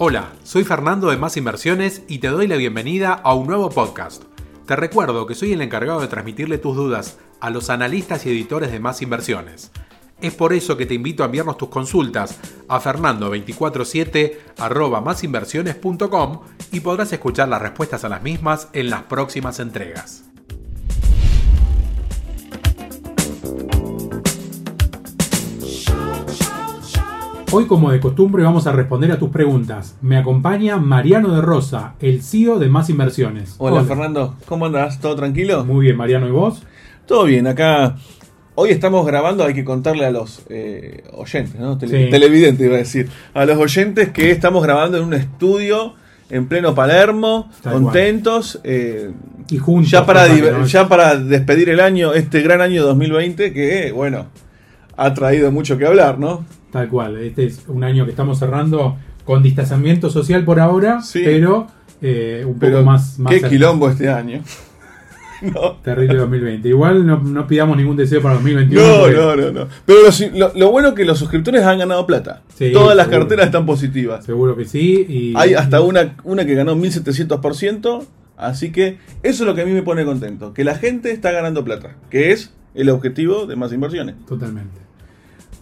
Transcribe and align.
Hola, 0.00 0.30
soy 0.44 0.62
Fernando 0.62 1.10
de 1.10 1.16
Más 1.16 1.36
Inversiones 1.36 2.02
y 2.06 2.20
te 2.20 2.28
doy 2.28 2.46
la 2.46 2.54
bienvenida 2.54 3.14
a 3.14 3.34
un 3.34 3.48
nuevo 3.48 3.68
podcast. 3.68 4.22
Te 4.64 4.76
recuerdo 4.76 5.26
que 5.26 5.34
soy 5.34 5.54
el 5.54 5.60
encargado 5.60 6.00
de 6.00 6.06
transmitirle 6.06 6.58
tus 6.58 6.76
dudas 6.76 7.18
a 7.40 7.50
los 7.50 7.68
analistas 7.68 8.24
y 8.24 8.30
editores 8.30 8.70
de 8.70 8.78
Más 8.78 9.02
Inversiones. 9.02 9.72
Es 10.20 10.36
por 10.36 10.52
eso 10.52 10.76
que 10.76 10.86
te 10.86 10.94
invito 10.94 11.24
a 11.24 11.26
enviarnos 11.26 11.58
tus 11.58 11.70
consultas 11.70 12.38
a 12.68 12.80
fernando247 12.80 14.36
y 16.70 16.78
podrás 16.78 17.12
escuchar 17.12 17.48
las 17.48 17.60
respuestas 17.60 18.04
a 18.04 18.08
las 18.08 18.22
mismas 18.22 18.68
en 18.74 18.90
las 18.90 19.02
próximas 19.02 19.58
entregas. 19.58 20.27
Hoy, 27.50 27.66
como 27.66 27.90
de 27.90 27.98
costumbre, 27.98 28.42
vamos 28.42 28.66
a 28.66 28.72
responder 28.72 29.10
a 29.10 29.18
tus 29.18 29.30
preguntas. 29.30 29.96
Me 30.02 30.18
acompaña 30.18 30.76
Mariano 30.76 31.34
de 31.34 31.40
Rosa, 31.40 31.94
el 31.98 32.22
CEO 32.22 32.58
de 32.58 32.68
Más 32.68 32.90
Inversiones. 32.90 33.54
Hola, 33.56 33.84
Fernando, 33.84 34.36
¿cómo 34.44 34.66
andas? 34.66 35.00
¿Todo 35.00 35.16
tranquilo? 35.16 35.64
Muy 35.64 35.86
bien, 35.86 35.96
Mariano, 35.96 36.28
¿y 36.28 36.30
vos? 36.30 36.62
Todo 37.06 37.24
bien, 37.24 37.46
acá. 37.46 37.96
Hoy 38.54 38.68
estamos 38.68 39.06
grabando, 39.06 39.44
hay 39.44 39.54
que 39.54 39.64
contarle 39.64 40.04
a 40.04 40.10
los 40.10 40.42
eh, 40.50 41.04
oyentes, 41.14 41.58
¿no? 41.58 41.78
Televidentes, 41.78 42.66
iba 42.66 42.74
a 42.74 42.80
decir. 42.80 43.08
A 43.32 43.46
los 43.46 43.56
oyentes 43.56 44.10
que 44.10 44.30
estamos 44.30 44.62
grabando 44.62 44.98
en 44.98 45.04
un 45.04 45.14
estudio 45.14 45.94
en 46.28 46.48
pleno 46.48 46.74
Palermo, 46.74 47.50
contentos. 47.62 48.60
Eh, 48.62 49.10
y 49.48 49.56
juntos. 49.56 49.90
Ya 49.90 50.04
para, 50.04 50.26
ya 50.66 50.86
para 50.86 51.16
despedir 51.16 51.70
el 51.70 51.80
año, 51.80 52.12
este 52.12 52.42
gran 52.42 52.60
año 52.60 52.84
2020, 52.84 53.54
que, 53.54 53.90
bueno, 53.92 54.26
ha 54.98 55.14
traído 55.14 55.50
mucho 55.50 55.78
que 55.78 55.86
hablar, 55.86 56.18
¿no? 56.18 56.44
Tal 56.70 56.88
cual, 56.88 57.16
este 57.16 57.46
es 57.46 57.64
un 57.68 57.84
año 57.84 58.04
que 58.04 58.10
estamos 58.10 58.38
cerrando 58.38 58.96
con 59.24 59.42
distanciamiento 59.42 60.10
social 60.10 60.44
por 60.44 60.60
ahora, 60.60 61.00
pero 61.12 61.66
eh, 62.00 62.44
un 62.46 62.58
poco 62.58 62.82
más, 62.82 63.18
más... 63.18 63.32
Qué 63.32 63.42
quilombo 63.42 63.88
este 63.88 64.08
año. 64.08 64.42
no. 65.42 65.76
Terrible 65.82 66.16
2020. 66.16 66.68
Igual 66.68 67.06
no, 67.06 67.46
pidamos 67.46 67.76
ningún 67.76 67.96
deseo 67.96 68.22
para 68.22 68.34
2021. 68.36 68.82
No, 68.82 69.10
no, 69.10 69.36
no, 69.36 69.50
no. 69.52 69.68
Pero 69.84 70.00
lo, 70.54 70.70
bueno 70.70 70.88
es 70.88 70.94
que 70.94 71.04
los 71.04 71.18
suscriptores 71.18 71.62
han 71.62 71.78
ganado 71.78 72.06
plata. 72.06 72.42
Todas 72.72 72.96
las 72.96 73.08
carteras 73.08 73.46
están 73.46 73.66
positivas. 73.66 74.24
Seguro 74.24 74.56
que 74.56 74.64
sí. 74.64 75.32
Hay 75.36 75.54
hasta 75.54 75.80
una, 75.80 76.16
una 76.24 76.44
que 76.44 76.54
ganó 76.54 76.76
1700%. 76.76 78.06
Así 78.36 78.70
que 78.70 78.98
eso 79.22 79.42
es 79.42 79.46
lo 79.46 79.54
que 79.54 79.62
a 79.62 79.66
mí 79.66 79.72
me 79.72 79.82
pone 79.82 80.04
contento. 80.04 80.54
Que 80.54 80.64
la 80.64 80.76
gente 80.76 81.10
está 81.10 81.32
ganando 81.32 81.64
plata. 81.64 81.96
Que 82.10 82.32
es 82.32 82.52
el 82.74 82.88
objetivo 82.90 83.46
de 83.46 83.56
más 83.56 83.72
inversiones. 83.72 84.14
Totalmente. 84.26 84.87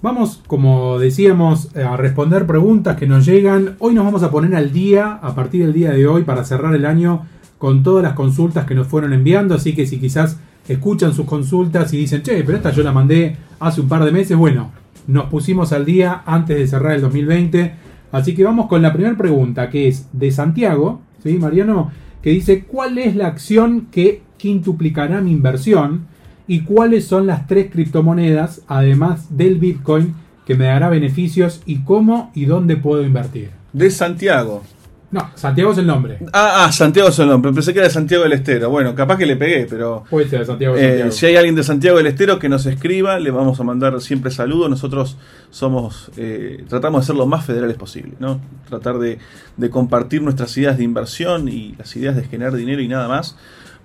Vamos, 0.07 0.41
como 0.47 1.01
decíamos, 1.01 1.75
a 1.75 1.97
responder 1.97 2.47
preguntas 2.47 2.97
que 2.97 3.09
nos 3.09 3.27
llegan. 3.27 3.75
Hoy 3.81 3.93
nos 3.93 4.05
vamos 4.05 4.23
a 4.23 4.31
poner 4.31 4.55
al 4.55 4.71
día, 4.71 5.15
a 5.15 5.35
partir 5.35 5.65
del 5.65 5.73
día 5.73 5.91
de 5.91 6.07
hoy, 6.07 6.23
para 6.23 6.45
cerrar 6.45 6.77
el 6.77 6.87
año, 6.87 7.27
con 7.59 7.83
todas 7.83 8.05
las 8.05 8.13
consultas 8.13 8.67
que 8.67 8.77
nos 8.77 8.87
fueron 8.87 9.13
enviando. 9.13 9.57
Así 9.57 9.75
que 9.75 9.85
si 9.85 9.99
quizás 9.99 10.39
escuchan 10.69 11.13
sus 11.13 11.27
consultas 11.27 11.93
y 11.93 11.97
dicen, 11.97 12.23
che, 12.23 12.45
pero 12.45 12.57
esta 12.57 12.71
yo 12.71 12.85
la 12.85 12.93
mandé 12.93 13.37
hace 13.59 13.81
un 13.81 13.89
par 13.89 14.05
de 14.05 14.13
meses, 14.13 14.37
bueno, 14.37 14.71
nos 15.09 15.25
pusimos 15.25 15.73
al 15.73 15.85
día 15.85 16.23
antes 16.25 16.57
de 16.57 16.69
cerrar 16.69 16.93
el 16.93 17.01
2020. 17.01 17.75
Así 18.13 18.33
que 18.37 18.45
vamos 18.45 18.69
con 18.69 18.83
la 18.83 18.93
primera 18.93 19.17
pregunta, 19.17 19.71
que 19.71 19.89
es 19.89 20.09
de 20.13 20.31
Santiago, 20.31 21.01
¿sí, 21.25 21.37
Mariano? 21.37 21.91
Que 22.23 22.31
dice, 22.31 22.63
¿cuál 22.63 22.99
es 22.99 23.17
la 23.17 23.27
acción 23.27 23.89
que 23.91 24.23
quintuplicará 24.37 25.21
mi 25.21 25.33
inversión? 25.33 26.07
Y 26.47 26.61
cuáles 26.61 27.07
son 27.07 27.27
las 27.27 27.47
tres 27.47 27.71
criptomonedas, 27.71 28.63
además 28.69 29.37
del 29.37 29.57
Bitcoin, 29.59 30.15
que 30.47 30.55
me 30.55 30.67
dará 30.67 30.89
beneficios 30.89 31.63
y 31.67 31.81
cómo 31.81 32.31
y 32.35 32.45
dónde 32.45 32.77
puedo 32.77 33.03
invertir. 33.03 33.51
De 33.73 33.91
Santiago. 33.91 34.63
No, 35.11 35.31
Santiago 35.35 35.73
es 35.73 35.79
el 35.79 35.87
nombre. 35.87 36.19
Ah, 36.33 36.65
ah, 36.65 36.73
Santiago 36.73 37.09
es 37.09 37.19
el 37.21 37.29
nombre. 37.29 37.53
Pensé 37.53 37.73
que 37.73 37.79
era 37.79 37.89
de 37.89 37.95
Santiago 37.95 38.25
del 38.25 38.33
Estero. 38.33 38.71
Bueno, 38.71 38.95
capaz 38.95 39.17
que 39.17 39.27
le 39.27 39.37
pegué, 39.37 39.67
pero. 39.69 40.05
Puede 40.11 40.29
ser 40.29 40.41
de 40.41 40.47
Santiago, 40.47 40.77
eh, 40.77 41.11
Si 41.11 41.27
hay 41.27 41.37
alguien 41.37 41.55
de 41.55 41.63
Santiago 41.63 41.97
del 41.97 42.09
Estero 42.09 42.39
que 42.39 42.49
nos 42.49 42.67
escriba, 42.67 43.19
le 43.19 43.31
vamos 43.31 43.61
a 43.61 43.65
mandar 43.65 44.01
siempre 44.01 44.31
saludos. 44.33 44.69
Nosotros 44.69 45.17
somos. 45.51 46.11
Eh, 46.17 46.65
tratamos 46.69 47.03
de 47.03 47.07
ser 47.07 47.17
lo 47.17 47.27
más 47.27 47.45
federales 47.45 47.77
posible, 47.77 48.15
¿no? 48.19 48.41
Tratar 48.69 48.99
de, 48.99 49.19
de 49.57 49.71
compartir 49.71 50.23
nuestras 50.23 50.57
ideas 50.59 50.77
de 50.77 50.85
inversión 50.85 51.49
y 51.49 51.77
las 51.79 51.95
ideas 51.97 52.17
de 52.17 52.25
generar 52.25 52.55
dinero 52.55 52.83
y 52.83 52.89
nada 52.89 53.07
más 53.09 53.37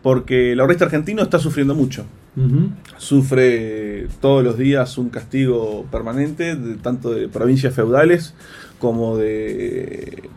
porque 0.01 0.53
el 0.53 0.59
ahorrista 0.59 0.85
argentino 0.85 1.22
está 1.22 1.39
sufriendo 1.39 1.75
mucho. 1.75 2.05
Sufre 2.97 4.07
todos 4.21 4.43
los 4.43 4.57
días 4.57 4.97
un 4.97 5.09
castigo 5.09 5.85
permanente, 5.91 6.57
tanto 6.81 7.11
de 7.11 7.27
provincias 7.27 7.73
feudales 7.73 8.33
como 8.79 9.17
de 9.17 10.29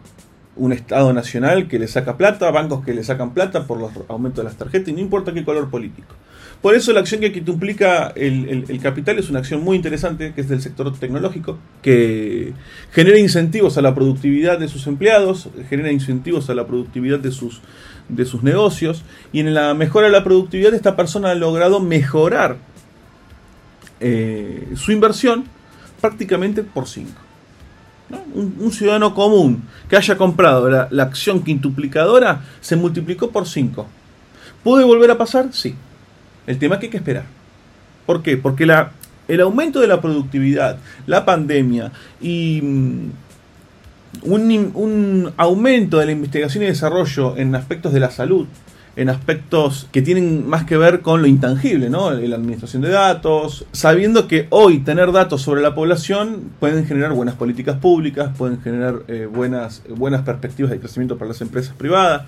un 0.56 0.72
Estado 0.72 1.12
nacional 1.12 1.69
que 1.69 1.78
le 1.78 1.88
saca 1.88 2.16
plata, 2.16 2.50
bancos 2.50 2.84
que 2.84 2.94
le 2.94 3.05
sacan 3.05 3.34
plata 3.34 3.66
por 3.66 3.78
los 3.78 3.93
aumentos 4.09 4.38
de 4.38 4.44
las 4.44 4.56
tarjetas, 4.56 4.88
y 4.88 4.93
no 4.93 5.00
importa 5.00 5.32
qué 5.32 5.44
color 5.44 5.71
político. 5.71 6.15
Por 6.62 6.75
eso 6.75 6.93
la 6.93 7.00
acción 7.00 7.21
que 7.21 7.32
quintuplica 7.32 8.09
el, 8.16 8.65
el, 8.69 8.81
capital 8.81 9.19
es 9.19 9.28
una 9.28 9.41
acción 9.41 9.62
muy 9.62 9.76
interesante, 9.76 10.32
que 10.32 10.41
es 10.41 10.49
del 10.49 10.62
sector 10.62 10.97
tecnológico, 10.97 11.59
que 11.82 12.55
genera 12.93 13.19
incentivos 13.19 13.76
a 13.76 13.82
la 13.82 13.94
productividad 13.94 14.59
de 14.59 14.69
sus 14.69 14.87
empleados, 14.87 15.50
genera 15.69 15.93
incentivos 15.93 16.49
a 16.49 16.55
la 16.55 16.66
productividad 16.66 17.19
de 17.19 17.32
sus, 17.32 17.61
de 18.09 18.25
sus 18.27 18.43
negocios, 18.43 19.03
y 19.33 19.41
en 19.41 19.55
la 19.55 19.75
mejora 19.75 20.07
de 20.07 20.13
la 20.13 20.25
productividad 20.25 20.75
esta 20.75 20.97
persona 20.97 21.31
ha 21.31 21.35
logrado 21.35 21.81
mejorar 21.81 22.59
eh, 24.01 24.73
su 24.77 24.93
inversión 24.93 25.45
prácticamente 26.01 26.63
por 26.63 26.87
5. 26.87 27.11
Un, 28.35 28.71
ciudadano 28.71 29.15
común 29.15 29.63
que 29.89 29.97
haya 29.97 30.17
comprado 30.17 30.69
la, 30.69 31.03
acción 31.03 31.43
quintuplicadora 31.43 32.45
se 32.61 32.77
multiplicó 32.77 33.31
por 33.31 33.49
5. 33.49 33.87
¿Puede 34.63 34.85
volver 34.85 35.11
a 35.11 35.19
pasar? 35.19 35.49
Sí. 35.53 35.75
El 36.47 36.59
tema 36.59 36.75
es 36.75 36.81
que 36.81 36.87
hay 36.87 36.91
que 36.91 36.99
esperar. 36.99 37.25
¿Por 38.05 38.23
qué? 38.23 38.37
Porque 38.37 38.67
la, 38.67 38.93
el 39.27 39.41
aumento 39.41 39.81
de 39.81 39.87
la 39.87 40.03
productividad, 40.03 40.79
la 41.07 41.25
pandemia 41.25 41.93
y 42.21 42.61
mm, 42.63 43.11
un, 44.23 44.71
un, 44.75 45.33
aumento 45.37 45.99
de 45.99 46.07
la 46.07 46.13
investigación 46.13 46.65
y 46.65 46.67
desarrollo 46.67 47.37
en 47.37 47.55
aspectos 47.55 47.93
de 47.93 48.01
la 48.01 48.11
salud, 48.11 48.47
en 48.97 49.09
aspectos 49.09 49.89
que 49.91 50.03
tienen 50.03 50.47
más 50.47 50.65
que 50.65 50.77
ver 50.77 51.01
con 51.01 51.21
lo 51.21 51.27
intangible, 51.27 51.91
¿no? 51.91 52.11
La 52.13 52.37
administración 52.37 52.83
de 52.83 52.91
datos, 52.91 53.67
sabiendo 53.73 54.29
que 54.29 54.47
hoy 54.51 54.79
tener 54.81 55.11
datos 55.13 55.43
sobre 55.43 55.63
la 55.63 55.75
población 55.75 56.53
pueden 56.61 56.87
generar 56.87 57.13
buenas 57.13 57.35
políticas 57.35 57.77
públicas, 57.79 58.31
pueden 58.37 58.61
generar 58.61 59.03
eh, 59.09 59.29
buenas, 59.33 59.83
buenas 59.89 60.23
perspectivas 60.23 60.71
de 60.71 60.79
crecimiento 60.79 61.19
para 61.19 61.29
las 61.29 61.41
empresas 61.41 61.75
privadas. 61.75 62.27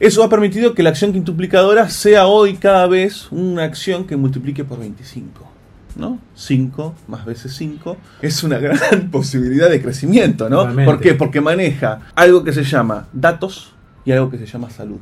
Eso 0.00 0.22
ha 0.22 0.28
permitido 0.28 0.74
que 0.74 0.82
la 0.82 0.90
acción 0.90 1.12
quintuplicadora 1.12 1.88
sea 1.88 2.26
hoy 2.26 2.54
cada 2.54 2.86
vez 2.86 3.30
una 3.30 3.64
acción 3.64 4.06
que 4.06 4.16
multiplique 4.16 4.64
por 4.64 4.78
25. 4.78 5.53
¿No? 5.96 6.18
5 6.34 6.94
más 7.08 7.24
veces 7.24 7.54
5 7.56 7.96
es 8.22 8.42
una 8.42 8.58
gran 8.58 8.78
posibilidad 9.10 9.68
de 9.70 9.80
crecimiento, 9.80 10.48
¿no? 10.48 10.74
¿Por 10.84 11.00
qué? 11.00 11.14
Porque 11.14 11.40
maneja 11.40 12.00
algo 12.14 12.44
que 12.44 12.52
se 12.52 12.64
llama 12.64 13.08
datos 13.12 13.72
y 14.04 14.12
algo 14.12 14.30
que 14.30 14.38
se 14.38 14.46
llama 14.46 14.70
salud. 14.70 14.98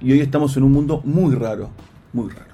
Y 0.00 0.12
hoy 0.12 0.20
estamos 0.20 0.56
en 0.56 0.64
un 0.64 0.72
mundo 0.72 1.00
muy 1.04 1.34
raro, 1.34 1.70
muy 2.12 2.28
raro. 2.30 2.52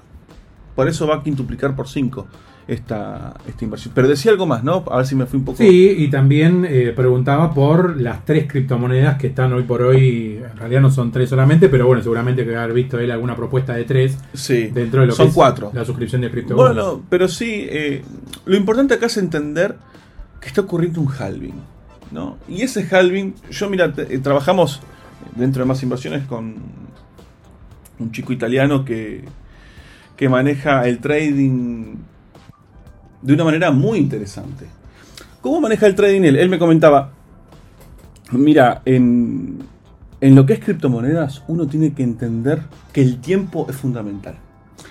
Por 0.75 0.87
eso 0.87 1.07
va 1.07 1.15
a 1.15 1.23
quintuplicar 1.23 1.75
por 1.75 1.87
5 1.87 2.27
esta, 2.69 3.33
esta 3.47 3.63
inversión. 3.65 3.93
Pero 3.95 4.07
decía 4.07 4.31
algo 4.31 4.45
más, 4.45 4.63
¿no? 4.63 4.83
A 4.91 4.97
ver 4.97 5.05
si 5.07 5.15
me 5.15 5.25
fui 5.25 5.39
un 5.39 5.45
poco. 5.45 5.57
Sí, 5.57 5.95
y 5.97 6.07
también 6.09 6.65
eh, 6.69 6.93
preguntaba 6.95 7.51
por 7.51 7.99
las 7.99 8.23
tres 8.25 8.47
criptomonedas 8.47 9.17
que 9.17 9.27
están 9.27 9.51
hoy 9.53 9.63
por 9.63 9.81
hoy. 9.81 10.39
En 10.51 10.57
realidad 10.57 10.81
no 10.81 10.91
son 10.91 11.11
tres 11.11 11.29
solamente, 11.29 11.67
pero 11.67 11.87
bueno, 11.87 12.03
seguramente 12.03 12.45
que 12.45 12.55
haber 12.55 12.73
visto 12.73 12.99
él 12.99 13.09
alguna 13.09 13.35
propuesta 13.35 13.73
de 13.73 13.85
tres. 13.85 14.17
Sí, 14.33 14.67
dentro 14.67 15.01
de 15.01 15.07
lo 15.07 15.13
son 15.13 15.29
que 15.29 15.33
cuatro. 15.33 15.71
la 15.73 15.83
suscripción 15.83 16.21
de 16.21 16.29
criptomonedas. 16.29 16.75
Bueno, 16.75 17.03
pero 17.09 17.27
sí, 17.27 17.65
eh, 17.67 18.03
lo 18.45 18.55
importante 18.55 18.93
acá 18.93 19.07
es 19.07 19.17
entender 19.17 19.75
que 20.39 20.47
está 20.47 20.61
ocurriendo 20.61 21.01
un 21.01 21.09
halving. 21.11 21.61
¿no? 22.11 22.37
Y 22.47 22.61
ese 22.61 22.87
halving, 22.89 23.33
yo 23.49 23.69
mira, 23.69 23.91
eh, 23.97 24.19
trabajamos 24.19 24.81
dentro 25.35 25.63
de 25.63 25.67
más 25.67 25.81
inversiones 25.81 26.25
con 26.25 26.55
un 27.99 28.11
chico 28.11 28.31
italiano 28.31 28.85
que, 28.85 29.23
que 30.15 30.29
maneja 30.29 30.87
el 30.87 30.99
trading 30.99 31.97
de 33.21 33.33
una 33.33 33.43
manera 33.43 33.71
muy 33.71 33.99
interesante. 33.99 34.65
¿Cómo 35.41 35.61
maneja 35.61 35.87
el 35.87 35.95
trading 35.95 36.21
él? 36.21 36.35
Él 36.35 36.49
me 36.49 36.59
comentaba, 36.59 37.11
mira, 38.31 38.81
en, 38.85 39.59
en 40.21 40.35
lo 40.35 40.45
que 40.45 40.53
es 40.53 40.59
criptomonedas 40.59 41.43
uno 41.47 41.67
tiene 41.67 41.93
que 41.93 42.03
entender 42.03 42.63
que 42.91 43.01
el 43.01 43.21
tiempo 43.21 43.67
es 43.69 43.75
fundamental. 43.75 44.35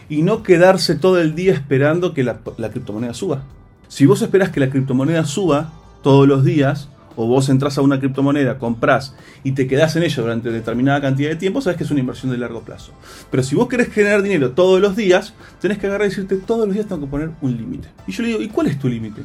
Y 0.08 0.22
no 0.22 0.42
quedarse 0.42 0.94
todo 0.94 1.20
el 1.20 1.34
día 1.34 1.52
esperando 1.52 2.14
que 2.14 2.24
la, 2.24 2.40
la 2.56 2.70
criptomoneda 2.70 3.12
suba. 3.12 3.42
Si 3.88 4.06
vos 4.06 4.22
esperás 4.22 4.50
que 4.50 4.60
la 4.60 4.70
criptomoneda 4.70 5.24
suba 5.24 5.72
todos 6.02 6.26
los 6.26 6.44
días, 6.44 6.88
o 7.20 7.26
vos 7.26 7.48
entras 7.48 7.76
a 7.78 7.82
una 7.82 7.98
criptomoneda, 7.98 8.58
compras 8.58 9.12
y 9.42 9.50
te 9.50 9.66
quedás 9.66 9.96
en 9.96 10.04
ella 10.04 10.22
durante 10.22 10.52
determinada 10.52 11.00
cantidad 11.00 11.30
de 11.30 11.34
tiempo, 11.34 11.60
sabes 11.60 11.76
que 11.76 11.82
es 11.82 11.90
una 11.90 11.98
inversión 11.98 12.30
de 12.30 12.38
largo 12.38 12.62
plazo. 12.62 12.92
Pero 13.28 13.42
si 13.42 13.56
vos 13.56 13.66
querés 13.66 13.88
generar 13.88 14.22
dinero 14.22 14.52
todos 14.52 14.80
los 14.80 14.94
días, 14.94 15.34
tenés 15.60 15.78
que 15.78 15.88
agarrar 15.88 16.06
y 16.06 16.10
decirte 16.10 16.36
todos 16.36 16.66
los 16.66 16.74
días 16.74 16.86
tengo 16.86 17.00
que 17.00 17.08
poner 17.08 17.30
un 17.40 17.56
límite. 17.56 17.88
Y 18.06 18.12
yo 18.12 18.22
le 18.22 18.28
digo, 18.28 18.40
¿y 18.40 18.48
cuál 18.48 18.68
es 18.68 18.78
tu 18.78 18.88
límite? 18.88 19.22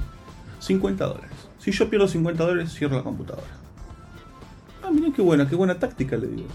50 0.58 1.06
dólares. 1.06 1.30
Si 1.60 1.72
yo 1.72 1.88
pierdo 1.88 2.08
50 2.08 2.44
dólares, 2.44 2.74
cierro 2.74 2.98
la 2.98 3.04
computadora. 3.04 3.46
qué 5.16 5.22
buena, 5.22 5.48
qué 5.48 5.56
buena 5.56 5.76
táctica, 5.76 6.18
le 6.18 6.26
digo. 6.26 6.48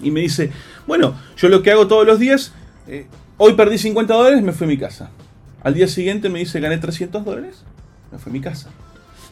Y 0.00 0.10
me 0.10 0.22
dice, 0.22 0.50
bueno, 0.88 1.14
yo 1.36 1.50
lo 1.50 1.62
que 1.62 1.70
hago 1.70 1.86
todos 1.86 2.04
los 2.04 2.18
días, 2.18 2.52
eh, 2.88 3.06
hoy 3.36 3.52
perdí 3.52 3.78
50 3.78 4.12
dólares, 4.12 4.42
me 4.42 4.50
fui 4.50 4.64
a 4.64 4.68
mi 4.68 4.76
casa. 4.76 5.10
Al 5.62 5.74
día 5.74 5.86
siguiente 5.86 6.28
me 6.28 6.40
dice, 6.40 6.58
gané 6.58 6.78
300 6.78 7.24
dólares, 7.24 7.62
me 8.10 8.18
fui 8.18 8.30
a 8.30 8.32
mi 8.32 8.40
casa. 8.40 8.70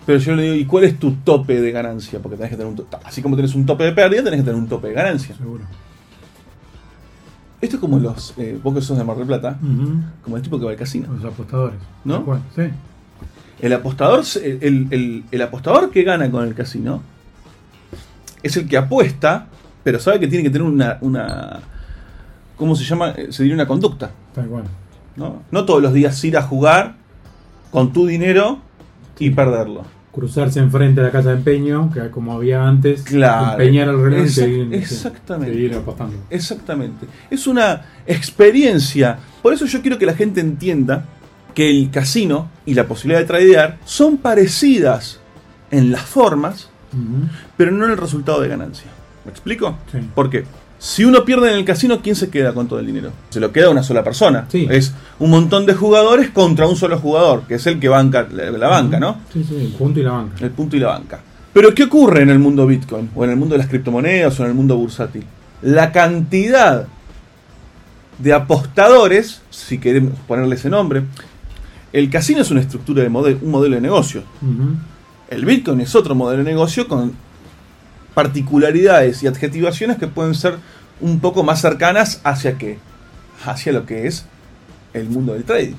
Pero 0.07 0.19
yo 0.19 0.35
le 0.35 0.43
digo, 0.43 0.55
¿y 0.55 0.65
cuál 0.65 0.85
es 0.85 0.99
tu 0.99 1.13
tope 1.13 1.61
de 1.61 1.71
ganancia? 1.73 2.19
Porque 2.21 2.37
tenés 2.37 2.51
que 2.51 2.57
tener 2.57 2.71
un 2.71 2.77
tope. 2.77 2.97
Así 3.05 3.21
como 3.23 3.37
tenés 3.37 3.55
un 3.55 3.67
tope 3.67 3.85
de 3.85 3.93
pérdida, 3.93 4.25
tenés 4.25 4.41
que 4.41 4.45
tener 4.45 4.59
un 4.61 4.67
tope 4.69 4.89
de 4.89 4.95
ganancia. 4.95 5.37
Seguro. 5.37 5.63
Esto 7.61 7.77
es 7.77 7.81
como 7.81 7.99
los. 7.99 8.35
Eh, 8.39 8.59
vos 8.63 8.75
que 8.75 8.81
sos 8.81 8.97
de 8.97 9.05
Mar 9.05 9.17
del 9.17 9.27
Plata, 9.27 9.59
como 10.25 10.37
el 10.37 10.43
tipo 10.43 10.59
que 10.59 10.65
va 10.65 10.71
al 10.71 10.77
casino. 10.77 11.09
Los 11.13 11.25
apostadores. 11.33 11.79
¿No? 12.05 12.25
Cual, 12.25 12.43
Sí. 12.57 12.63
El 13.61 13.75
apostador, 13.75 14.25
el, 14.43 14.89
el- 14.91 15.25
el 15.31 15.43
apostador 15.43 15.91
que 15.91 16.03
gana 16.03 16.31
con 16.31 16.47
el 16.49 16.55
casino 16.55 17.03
es 18.43 18.57
el 18.57 18.67
que 18.67 18.79
apuesta, 18.79 19.49
pero 19.85 19.99
sabe 20.01 20.19
que 20.19 20.27
tiene 20.29 20.43
que 20.45 20.49
tener 20.51 20.67
una. 20.67 20.97
una 21.03 21.61
¿Cómo 22.57 22.75
se 22.75 22.85
llama? 22.85 23.11
Eh, 23.11 23.29
Se 23.31 23.43
diría 23.43 23.55
una 23.55 23.67
conducta. 23.67 24.11
Tal 24.35 24.47
cual. 24.47 24.65
¿no? 25.17 25.43
no 25.51 25.65
todos 25.67 25.83
los 25.83 25.93
días 25.93 26.23
ir 26.25 26.39
a 26.39 26.43
jugar 26.43 26.95
con 27.71 27.93
tu 27.93 28.07
dinero 28.07 28.61
y 29.21 29.31
perderlo. 29.31 29.85
Cruzarse 30.13 30.59
enfrente 30.59 31.01
de 31.01 31.07
la 31.07 31.13
casa 31.13 31.29
de 31.29 31.37
empeño, 31.37 31.89
que 31.93 32.11
como 32.11 32.33
había 32.33 32.67
antes, 32.67 33.03
Claro. 33.03 33.53
empeñar 33.53 33.89
el 33.89 34.03
reloj 34.03 34.19
y 34.19 34.23
Exact- 34.25 34.35
seguir, 34.35 34.75
exactamente. 34.75 35.55
seguir 35.55 35.75
apostando. 35.77 36.17
Exactamente. 36.31 37.07
Es 37.31 37.47
una 37.47 37.83
experiencia. 38.07 39.19
Por 39.43 39.53
eso 39.55 39.67
yo 39.67 39.81
quiero 39.83 39.99
que 39.99 40.07
la 40.07 40.15
gente 40.15 40.41
entienda 40.41 41.05
que 41.55 41.71
el 41.71 41.91
casino 41.91 42.49
y 42.67 42.75
la 42.75 42.87
posibilidad 42.89 43.21
de 43.21 43.27
tradear 43.27 43.79
son 43.85 44.17
parecidas 44.17 45.21
en 45.71 45.93
las 45.93 46.03
formas, 46.03 46.71
pero 47.57 47.71
no 47.71 47.85
en 47.85 47.93
el 47.93 47.97
resultado 47.97 48.41
de 48.41 48.49
ganancia. 48.49 48.91
¿Me 49.25 49.31
explico? 49.31 49.77
Sí. 49.93 49.99
Porque 50.15 50.45
si 50.81 51.05
uno 51.05 51.27
pierde 51.27 51.51
en 51.51 51.59
el 51.59 51.65
casino, 51.67 52.01
¿quién 52.03 52.17
se 52.17 52.31
queda 52.31 52.55
con 52.55 52.67
todo 52.67 52.79
el 52.79 52.87
dinero? 52.87 53.13
Se 53.29 53.39
lo 53.39 53.53
queda 53.53 53.69
una 53.69 53.83
sola 53.83 54.03
persona. 54.03 54.47
Sí. 54.49 54.67
Es 54.71 54.95
un 55.19 55.29
montón 55.29 55.67
de 55.67 55.75
jugadores 55.75 56.31
contra 56.31 56.67
un 56.67 56.75
solo 56.75 56.99
jugador, 56.99 57.43
que 57.43 57.57
es 57.57 57.67
el 57.67 57.79
que 57.79 57.91
banca 57.91 58.27
la, 58.33 58.51
la 58.51 58.69
banca, 58.69 58.99
¿no? 58.99 59.19
Sí, 59.31 59.45
sí, 59.47 59.57
el 59.57 59.73
punto 59.73 60.01
y 60.01 60.05
la 60.05 60.13
banca. 60.13 60.43
El 60.43 60.51
punto 60.53 60.77
y 60.77 60.81
la 60.81 60.89
banca. 60.89 61.21
Pero 61.53 61.75
¿qué 61.75 61.83
ocurre 61.85 62.23
en 62.23 62.31
el 62.31 62.39
mundo 62.39 62.67
Bitcoin? 62.67 63.11
O 63.15 63.25
en 63.25 63.31
el 63.31 63.37
mundo 63.37 63.57
de 63.57 63.59
las 63.59 63.69
criptomonedas 63.69 64.41
o 64.41 64.45
en 64.45 64.49
el 64.49 64.55
mundo 64.55 64.75
bursátil. 64.75 65.25
La 65.61 65.93
cantidad 65.93 66.87
de 68.19 68.33
apostadores, 68.33 69.43
si 69.51 69.77
queremos 69.77 70.15
ponerle 70.27 70.55
ese 70.55 70.71
nombre, 70.71 71.03
el 71.93 72.09
casino 72.09 72.41
es 72.41 72.51
una 72.51 72.63
estructura 72.63 73.03
de 73.03 73.11
modelo, 73.11 73.39
un 73.43 73.51
modelo 73.51 73.75
de 73.75 73.83
negocio. 73.83 74.23
El 75.29 75.45
Bitcoin 75.45 75.83
es 75.83 75.95
otro 75.95 76.15
modelo 76.15 76.43
de 76.43 76.51
negocio 76.51 76.89
con 76.89 77.13
particularidades 78.15 79.23
y 79.23 79.27
adjetivaciones 79.27 79.99
que 79.99 80.07
pueden 80.07 80.35
ser 80.35 80.57
un 81.01 81.21
poco 81.21 81.43
más 81.43 81.61
cercanas 81.61 82.21
hacia 82.25 82.59
qué? 82.59 82.79
Hacia 83.45 83.73
lo 83.73 83.87
que 83.87 84.07
es 84.07 84.25
el 84.93 85.09
mundo 85.09 85.33
del 85.33 85.45
trading. 85.45 85.77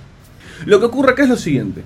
Lo 0.65 0.79
que 0.79 0.85
ocurre 0.85 1.11
acá 1.11 1.23
es 1.23 1.29
lo 1.29 1.37
siguiente. 1.37 1.83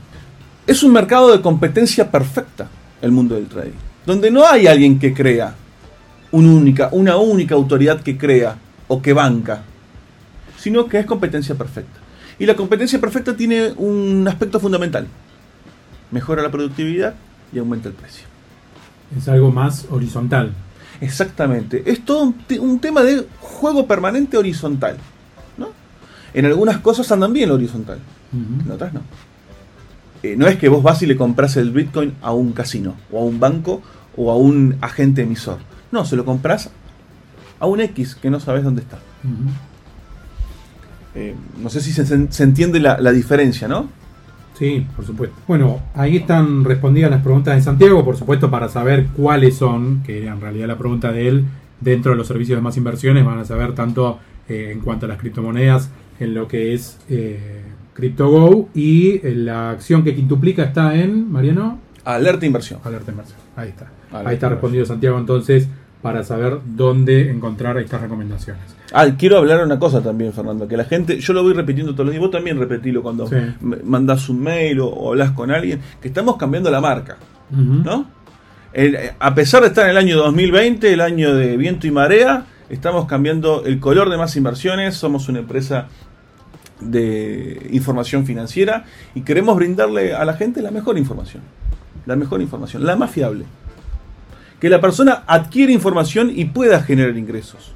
Es 0.68 0.84
un 0.84 0.94
mercado 0.94 1.32
de 1.32 1.42
competencia 1.42 2.10
perfecta 2.12 2.70
el 3.02 3.12
mundo 3.12 3.36
del 3.36 3.48
trading. 3.48 3.78
Donde 4.06 4.32
no 4.32 4.46
hay 4.46 4.68
alguien 4.68 5.00
que 5.00 5.14
crea 5.14 5.56
una 6.32 6.50
única, 6.50 6.90
una 6.92 7.18
única 7.18 7.56
autoridad 7.56 8.02
que 8.02 8.18
crea 8.18 8.58
o 8.88 9.02
que 9.02 9.14
banca. 9.14 9.64
Sino 10.58 10.88
que 10.88 11.00
es 11.00 11.06
competencia 11.06 11.56
perfecta. 11.56 12.00
Y 12.38 12.46
la 12.46 12.56
competencia 12.56 13.00
perfecta 13.00 13.36
tiene 13.36 13.74
un 13.78 14.28
aspecto 14.28 14.60
fundamental. 14.60 15.08
Mejora 16.12 16.42
la 16.42 16.52
productividad 16.52 17.16
y 17.54 17.60
aumenta 17.60 17.88
el 17.88 17.96
precio. 17.96 18.35
Es 19.18 19.28
algo 19.28 19.52
más 19.52 19.86
horizontal. 19.90 20.52
Exactamente. 21.02 21.84
Es 21.86 22.04
todo 22.06 22.24
un, 22.24 22.34
te- 22.34 22.60
un 22.60 22.80
tema 22.80 23.04
de 23.04 23.26
juego 23.40 23.86
permanente 23.88 24.38
horizontal. 24.38 24.98
¿no? 25.58 25.70
En 26.34 26.46
algunas 26.46 26.78
cosas 26.80 27.12
andan 27.12 27.34
bien 27.34 27.52
horizontal, 27.52 28.00
en 28.34 28.72
otras 28.72 28.94
no. 28.94 29.02
Eh, 30.24 30.36
no 30.38 30.48
es 30.48 30.58
que 30.58 30.70
vos 30.70 30.82
vas 30.82 31.02
y 31.02 31.06
le 31.06 31.16
compras 31.16 31.56
el 31.58 31.72
Bitcoin 31.72 32.14
a 32.22 32.34
un 32.34 32.52
casino, 32.54 32.96
o 33.12 33.20
a 33.22 33.24
un 33.24 33.40
banco, 33.40 33.82
o 34.18 34.32
a 34.32 34.36
un 34.38 34.76
agente 34.82 35.22
emisor. 35.22 35.60
No, 35.92 36.04
se 36.06 36.16
lo 36.16 36.26
compras 36.26 36.70
a 37.60 37.68
un 37.68 37.80
X 37.82 38.16
que 38.16 38.30
no 38.30 38.40
sabes 38.40 38.64
dónde 38.64 38.82
está. 38.82 38.98
Eh, 41.14 41.36
no 41.62 41.70
sé 41.70 41.80
si 41.82 41.94
se 41.94 42.44
entiende 42.44 42.80
la, 42.80 43.00
la 43.00 43.12
diferencia, 43.12 43.68
¿no? 43.68 43.88
Sí, 44.58 44.88
por 44.96 45.06
supuesto. 45.06 45.36
Bueno, 45.48 45.82
ahí 45.94 46.18
están 46.18 46.64
respondidas 46.64 47.12
las 47.12 47.22
preguntas 47.22 47.56
de 47.56 47.62
Santiago, 47.62 48.04
por 48.06 48.16
supuesto, 48.16 48.50
para 48.50 48.70
saber 48.70 49.08
cuáles 49.16 49.58
son, 49.58 50.02
que 50.04 50.24
era 50.24 50.34
en 50.34 50.42
realidad 50.42 50.68
la 50.68 50.78
pregunta 50.78 51.12
de 51.12 51.28
él, 51.28 51.46
dentro 51.82 52.12
de 52.12 52.18
los 52.18 52.28
servicios 52.28 52.58
de 52.58 52.62
más 52.62 52.78
inversiones, 52.78 53.26
van 53.26 53.40
a 53.40 53.46
saber 53.46 53.76
tanto 53.76 54.20
eh, 54.48 54.70
en 54.72 54.80
cuanto 54.80 55.06
a 55.06 55.10
las 55.10 55.20
criptomonedas, 55.20 55.92
en 56.20 56.34
lo 56.34 56.48
que 56.48 56.74
es 56.74 56.98
eh, 57.10 57.64
CryptoGo 57.94 58.70
y 58.74 59.16
eh, 59.28 59.36
la 59.36 59.72
acción 59.72 60.04
que 60.04 60.16
quintuplica 60.16 60.64
está 60.64 60.96
en, 60.96 61.32
Mariano, 61.32 61.80
Alerta 62.06 62.46
inversión. 62.46 62.80
Alerta 62.84 63.12
Inversión. 63.12 63.40
Ahí 63.56 63.70
está. 63.70 63.88
Alerta 64.12 64.30
Ahí 64.30 64.36
está 64.36 64.50
respondido 64.50 64.86
Santiago 64.86 65.18
entonces 65.18 65.68
para 66.06 66.24
saber 66.24 66.60
dónde 66.64 67.32
encontrar 67.32 67.80
estas 67.80 68.00
recomendaciones. 68.00 68.62
Ah, 68.94 69.08
quiero 69.18 69.38
hablar 69.40 69.64
una 69.66 69.80
cosa 69.80 70.04
también, 70.04 70.34
Fernando, 70.34 70.68
que 70.68 70.78
la 70.78 70.84
gente, 70.86 71.20
yo 71.20 71.34
lo 71.34 71.42
voy 71.42 71.54
repitiendo 71.54 71.94
todos 71.94 72.06
los 72.06 72.12
días, 72.14 72.22
vos 72.22 72.30
también 72.30 72.60
repetilo 72.60 73.02
cuando 73.02 73.26
Sí. 73.28 73.36
mandás 73.84 74.30
un 74.30 74.40
mail 74.44 74.82
o, 74.82 74.88
o 74.88 75.10
hablas 75.10 75.32
con 75.32 75.50
alguien, 75.50 75.80
que 76.00 76.08
estamos 76.08 76.38
cambiando 76.38 76.70
la 76.70 76.80
marca. 76.80 77.18
¿no? 77.50 78.06
El- 78.72 78.96
a 79.18 79.34
pesar 79.34 79.62
de 79.64 79.70
estar 79.70 79.86
en 79.86 79.92
el 79.92 79.98
año 79.98 80.18
2020, 80.18 80.94
el 80.94 81.02
año 81.02 81.34
de 81.34 81.58
viento 81.58 81.88
y 81.88 81.92
marea, 81.92 82.46
estamos 82.70 83.06
cambiando 83.08 83.64
el 83.66 83.80
color 83.80 84.12
de 84.12 84.18
más 84.18 84.36
inversiones, 84.36 84.94
somos 84.96 85.28
una 85.28 85.40
empresa 85.40 85.88
de 86.82 87.68
información 87.72 88.28
financiera 88.28 88.86
y 89.16 89.22
queremos 89.22 89.56
brindarle 89.56 90.14
a 90.14 90.24
la 90.24 90.34
gente 90.34 90.62
la 90.62 90.70
mejor 90.70 91.00
información, 91.00 91.42
la 92.06 92.16
mejor 92.16 92.42
información, 92.42 92.86
la 92.86 92.96
más 92.96 93.10
fiable. 93.10 93.46
Que 94.60 94.70
la 94.70 94.82
persona 94.82 95.24
adquiere 95.28 95.74
información 95.74 96.32
y 96.34 96.46
pueda 96.46 96.82
generar 96.82 97.18
ingresos. 97.18 97.74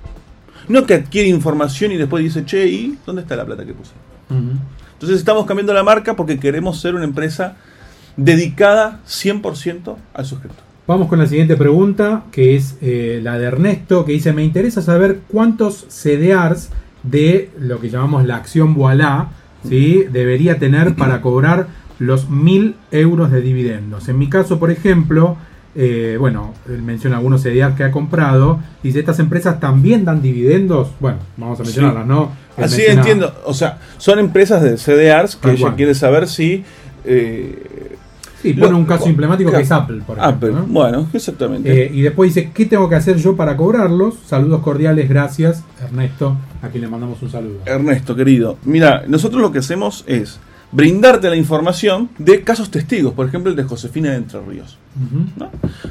No 0.68 0.86
que 0.86 0.94
adquiere 0.94 1.28
información 1.30 1.92
y 1.92 1.98
después 1.98 2.24
dice, 2.24 2.46
che, 2.46 2.68
¿y 2.68 2.98
dónde 3.06 3.24
está 3.24 3.36
la 3.36 3.46
plata 3.46 3.66
que 3.66 3.74
puse? 3.74 3.92
Entonces 4.30 5.18
estamos 5.18 5.46
cambiando 5.46 5.74
la 5.74 5.84
marca 5.84 6.16
porque 6.16 6.40
queremos 6.40 6.80
ser 6.80 6.94
una 6.96 7.06
empresa 7.06 7.56
dedicada 8.18 9.00
100% 9.08 9.96
al 10.14 10.26
suscriptor. 10.26 10.64
Vamos 10.88 11.08
con 11.08 11.20
la 11.20 11.28
siguiente 11.28 11.56
pregunta, 11.56 12.24
que 12.32 12.56
es 12.56 12.78
eh, 12.82 13.20
la 13.22 13.38
de 13.38 13.46
Ernesto, 13.46 14.06
que 14.06 14.14
dice, 14.14 14.34
me 14.34 14.44
interesa 14.44 14.82
saber 14.82 15.20
cuántos 15.28 15.86
CDRs 15.88 16.70
de 17.04 17.52
lo 17.60 17.80
que 17.80 17.90
llamamos 17.90 18.26
la 18.26 18.38
acción 18.38 18.74
Voilá 18.74 19.30
¿sí? 19.68 20.06
debería 20.12 20.58
tener 20.58 20.96
para 20.96 21.22
cobrar 21.22 21.68
los 22.00 22.30
1000 22.30 22.76
euros 22.92 23.32
de 23.32 23.42
dividendos. 23.42 24.10
En 24.10 24.18
mi 24.18 24.30
caso, 24.30 24.60
por 24.60 24.72
ejemplo, 24.72 25.38
eh, 25.76 26.18
bueno, 26.20 26.54
él 26.68 26.82
menciona 26.82 27.18
algunos 27.18 27.42
CDRs 27.44 27.76
que 27.76 27.84
ha 27.84 27.92
comprado, 27.92 28.60
dice, 28.84 29.00
¿estas 29.00 29.20
empresas 29.20 29.60
también 29.60 30.04
dan 30.06 30.22
dividendos? 30.22 30.90
Bueno, 31.00 31.20
vamos 31.38 31.60
a 31.60 31.64
mencionarlas, 31.64 32.06
¿no? 32.08 32.32
Él 32.58 32.64
Así 32.64 32.78
menciona- 32.78 33.00
entiendo. 33.02 33.34
O 33.46 33.54
sea, 33.54 33.78
son 33.98 34.20
empresas 34.20 34.62
de 34.64 34.78
CDRs 34.78 35.36
que 35.36 35.42
Tal 35.44 35.52
ella 35.52 35.62
cual. 35.62 35.76
quiere 35.76 35.96
saber 35.96 36.28
si... 36.28 36.64
eh, 37.06 37.96
Sí, 38.42 38.54
pone 38.54 38.72
lo- 38.72 38.78
un 38.78 38.86
caso 38.86 39.06
emblemático 39.08 39.52
que 39.52 39.60
es 39.60 39.70
Apple, 39.72 40.02
por 40.08 40.18
ejemplo. 40.18 40.48
Apple, 40.50 40.62
¿no? 40.62 40.66
bueno, 40.74 41.08
exactamente. 41.12 41.84
Eh, 41.88 41.92
y 41.94 42.02
después 42.02 42.34
dice, 42.34 42.52
¿qué 42.54 42.66
tengo 42.66 42.88
que 42.88 42.96
hacer 42.96 43.18
yo 43.18 43.36
para 43.36 43.58
cobrarlos? 43.58 44.16
Saludos 44.28 44.62
cordiales, 44.62 45.10
gracias, 45.10 45.66
Ernesto, 45.84 46.38
a 46.62 46.70
quien 46.70 46.84
le 46.84 46.90
mandamos 46.90 47.22
un 47.22 47.30
saludo. 47.30 47.58
Ernesto, 47.66 48.16
querido, 48.16 48.58
mira, 48.64 49.04
nosotros 49.10 49.42
lo 49.42 49.52
que 49.52 49.60
hacemos 49.60 50.06
es 50.08 50.40
brindarte 50.72 51.30
la 51.30 51.36
información 51.36 52.10
de 52.18 52.44
casos 52.44 52.70
testigos, 52.70 53.14
por 53.14 53.28
ejemplo 53.28 53.50
el 53.50 53.56
de 53.56 53.64
Josefina 53.64 54.12
de 54.12 54.18
Entre 54.18 54.40
Ríos. 54.42 54.78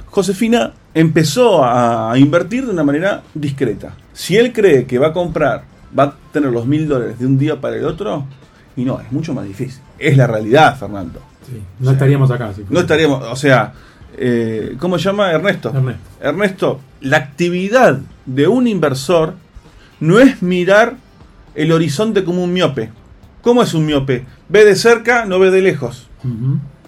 Josefina 0.07 0.73
empezó 0.95 1.65
a 1.65 2.13
invertir 2.17 2.67
de 2.67 2.73
una 2.73 2.85
manera 2.85 3.23
discreta. 3.35 3.95
Si 4.13 4.37
él 4.37 4.53
cree 4.53 4.87
que 4.87 4.99
va 4.99 5.09
a 5.09 5.13
comprar, 5.13 5.65
va 5.99 6.05
a 6.05 6.15
tener 6.33 6.51
los 6.51 6.67
mil 6.67 6.89
dólares 6.89 7.19
de 7.19 7.27
un 7.27 7.39
día 7.39 7.61
para 7.61 7.77
el 7.77 7.85
otro, 7.85 8.25
y 8.77 8.85
no, 8.85 9.01
es 9.01 9.11
mucho 9.11 9.35
más 9.35 9.45
difícil. 9.45 9.83
Es 9.99 10.17
la 10.17 10.27
realidad, 10.27 10.79
Fernando. 10.79 11.21
Sí, 11.47 11.61
no 11.81 11.91
estaríamos 11.91 12.31
acá. 12.31 12.53
si 12.55 12.65
No 12.71 12.81
estaríamos, 12.81 13.25
o 13.25 13.37
sea, 13.37 13.73
eh, 14.17 14.77
¿cómo 14.79 14.99
se 14.99 15.05
llama 15.05 15.33
Ernesto? 15.33 15.71
Ernesto. 15.71 16.03
Ernesto, 16.21 16.81
la 17.01 17.17
actividad 17.17 17.99
de 18.27 18.47
un 18.47 18.67
inversor 18.67 19.35
no 20.01 20.21
es 20.21 20.43
mirar 20.43 20.97
el 21.55 21.73
horizonte 21.73 22.23
como 22.23 22.45
un 22.45 22.53
miope. 22.53 22.91
¿Cómo 23.43 23.63
es 23.63 23.75
un 23.75 23.87
miope? 23.87 24.25
Ve 24.49 24.65
de 24.65 24.77
cerca, 24.77 25.25
no 25.25 25.39
ve 25.39 25.51
de 25.51 25.63
lejos. 25.63 26.09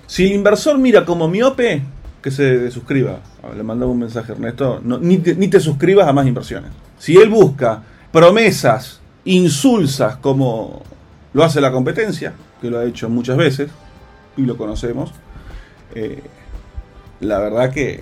Si 0.07 0.27
el 0.27 0.33
inversor 0.33 0.79
mira 0.79 1.05
como 1.05 1.29
miope, 1.29 1.83
que 2.23 2.31
se 2.31 2.71
suscriba. 2.71 3.21
Ah, 3.43 3.55
Le 3.57 3.63
mandaba 3.63 3.91
un 3.91 3.99
mensaje 3.99 4.33
a 4.33 4.35
Ernesto. 4.35 4.81
no, 4.85 4.99
ni, 4.99 5.19
te, 5.19 5.35
ni 5.35 5.49
te 5.49 5.61
suscribas 5.61 6.07
a 6.09 6.13
más 6.13 6.27
inversiones. 6.27 6.71
Si 6.99 7.17
él 7.17 7.29
busca 7.29 7.83
promesas 8.13 9.01
insulsas 9.25 10.17
como 10.17 10.83
lo 11.33 11.45
hace 11.45 11.61
la 11.61 11.71
competencia, 11.71 12.33
que 12.61 12.71
lo 12.71 12.79
ha 12.79 12.85
hecho 12.85 13.09
muchas 13.09 13.37
veces, 13.37 13.71
y 14.37 14.43
lo 14.43 14.57
conocemos, 14.57 15.13
eh, 15.95 16.23
la 17.21 17.39
verdad 17.39 17.73
que 17.73 18.01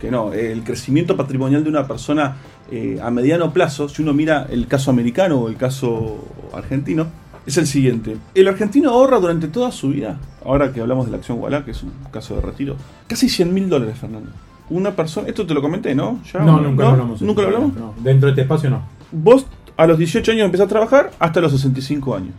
que 0.00 0.10
no, 0.10 0.32
el 0.32 0.62
crecimiento 0.64 1.16
patrimonial 1.16 1.62
de 1.62 1.70
una 1.70 1.86
persona 1.86 2.36
eh, 2.70 2.98
a 3.02 3.10
mediano 3.10 3.52
plazo, 3.52 3.88
si 3.88 4.02
uno 4.02 4.14
mira 4.14 4.46
el 4.50 4.66
caso 4.66 4.90
americano 4.90 5.40
o 5.40 5.48
el 5.48 5.56
caso 5.56 6.24
argentino, 6.56 7.06
es 7.46 7.58
el 7.58 7.66
siguiente. 7.66 8.16
El 8.34 8.48
argentino 8.48 8.90
ahorra 8.90 9.18
durante 9.18 9.48
toda 9.48 9.70
su 9.70 9.88
vida, 9.88 10.18
ahora 10.44 10.72
que 10.72 10.80
hablamos 10.80 11.06
de 11.06 11.12
la 11.12 11.18
acción 11.18 11.38
Walla, 11.40 11.64
que 11.64 11.72
es 11.72 11.82
un 11.82 11.92
caso 12.10 12.34
de 12.36 12.40
retiro, 12.40 12.76
casi 13.06 13.28
100 13.28 13.52
mil 13.52 13.68
dólares, 13.68 13.98
Fernando. 13.98 14.30
Una 14.70 14.92
persona, 14.92 15.28
esto 15.28 15.46
te 15.46 15.52
lo 15.52 15.60
comenté, 15.60 15.94
¿no? 15.94 16.20
¿Ya? 16.32 16.40
No, 16.40 16.60
nunca 16.60 16.84
lo 16.84 16.90
hablamos. 16.90 17.22
¿Nunca 17.22 17.42
lo 17.42 17.48
hablamos? 17.48 17.72
dentro 18.02 18.26
de 18.26 18.32
este 18.32 18.42
espacio 18.42 18.70
no. 18.70 18.82
Vos 19.12 19.46
a 19.76 19.86
los 19.86 19.98
18 19.98 20.32
años 20.32 20.44
empezás 20.46 20.66
a 20.66 20.68
trabajar 20.68 21.10
hasta 21.18 21.40
los 21.40 21.52
65 21.52 22.14
años. 22.14 22.34